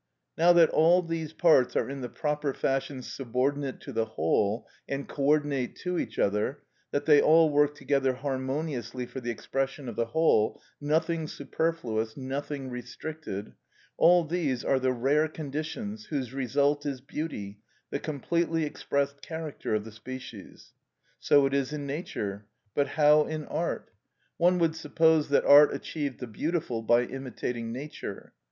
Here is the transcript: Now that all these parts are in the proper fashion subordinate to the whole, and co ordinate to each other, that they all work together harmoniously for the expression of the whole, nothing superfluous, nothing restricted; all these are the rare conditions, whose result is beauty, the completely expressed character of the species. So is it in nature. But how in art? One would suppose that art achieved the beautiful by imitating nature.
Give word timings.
Now 0.35 0.51
that 0.53 0.71
all 0.71 1.03
these 1.03 1.31
parts 1.31 1.75
are 1.75 1.87
in 1.87 2.01
the 2.01 2.09
proper 2.09 2.55
fashion 2.55 3.03
subordinate 3.03 3.79
to 3.81 3.93
the 3.93 4.05
whole, 4.05 4.67
and 4.89 5.07
co 5.07 5.21
ordinate 5.25 5.75
to 5.81 5.99
each 5.99 6.17
other, 6.17 6.63
that 6.89 7.05
they 7.05 7.21
all 7.21 7.51
work 7.51 7.75
together 7.75 8.13
harmoniously 8.15 9.05
for 9.05 9.19
the 9.21 9.29
expression 9.29 9.87
of 9.87 9.95
the 9.95 10.07
whole, 10.07 10.59
nothing 10.81 11.27
superfluous, 11.27 12.17
nothing 12.17 12.71
restricted; 12.71 13.53
all 13.95 14.23
these 14.23 14.65
are 14.65 14.79
the 14.79 14.91
rare 14.91 15.27
conditions, 15.27 16.07
whose 16.07 16.33
result 16.33 16.83
is 16.83 16.99
beauty, 16.99 17.59
the 17.91 17.99
completely 17.99 18.63
expressed 18.63 19.21
character 19.21 19.75
of 19.75 19.83
the 19.85 19.91
species. 19.91 20.73
So 21.19 21.45
is 21.45 21.71
it 21.71 21.75
in 21.75 21.85
nature. 21.85 22.47
But 22.73 22.87
how 22.97 23.25
in 23.27 23.45
art? 23.45 23.91
One 24.37 24.57
would 24.57 24.75
suppose 24.75 25.29
that 25.29 25.45
art 25.45 25.71
achieved 25.71 26.19
the 26.19 26.25
beautiful 26.25 26.81
by 26.81 27.03
imitating 27.03 27.71
nature. 27.71 28.33